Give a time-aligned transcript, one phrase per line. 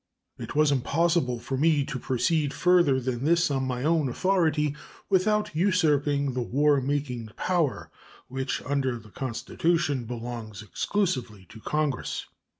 [0.39, 4.75] It was impossible for me to proceed further than this on my own authority
[5.09, 7.91] without usurping the war making power,
[8.27, 12.25] which under the Constitution belongs exclusively to Congress.